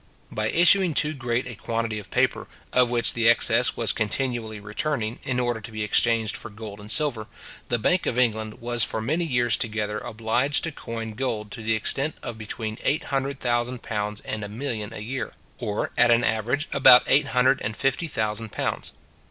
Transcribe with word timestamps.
By 0.31 0.49
issuing 0.49 0.95
too 0.95 1.13
great 1.13 1.45
a 1.45 1.53
quantity 1.53 1.99
of 1.99 2.09
paper, 2.09 2.47
of 2.73 2.89
which 2.89 3.13
the 3.13 3.29
excess 3.29 3.77
was 3.77 3.93
continually 3.93 4.59
returning, 4.59 5.19
in 5.21 5.39
order 5.39 5.61
to 5.61 5.71
be 5.71 5.83
exchanged 5.83 6.35
for 6.35 6.49
gold 6.49 6.79
and 6.79 6.89
silver, 6.91 7.27
the 7.69 7.77
Bank 7.77 8.07
of 8.07 8.17
England 8.17 8.55
was 8.59 8.83
for 8.83 8.99
many 8.99 9.25
years 9.25 9.55
together 9.55 9.99
obliged 9.99 10.63
to 10.63 10.71
coin 10.71 11.11
gold 11.11 11.51
to 11.51 11.61
the 11.61 11.75
extent 11.75 12.15
of 12.23 12.35
between 12.35 12.79
eight 12.83 13.03
hundred 13.13 13.39
thousand 13.39 13.83
pounds 13.83 14.21
and 14.21 14.43
a 14.43 14.49
million 14.49 14.91
a 14.91 15.01
year; 15.01 15.33
or, 15.59 15.91
at 15.95 16.09
an 16.09 16.23
average, 16.23 16.67
about 16.73 17.03
eight 17.05 17.27
hundred 17.27 17.61
and 17.61 17.77
fifty 17.77 18.07
thousand 18.07 18.51
pounds. 18.51 18.93